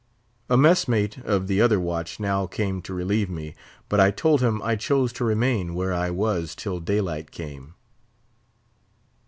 [0.49, 3.53] A mess mate of the other watch now came to relieve me;
[3.87, 7.75] but I told him I chose to remain where I was till daylight came.